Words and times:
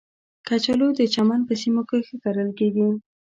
کچالو 0.47 0.87
د 0.99 1.01
چمن 1.13 1.41
په 1.47 1.53
سیمو 1.61 1.83
کې 1.89 1.97
ښه 2.07 2.15
کرل 2.23 2.49
کېږي 2.59 2.87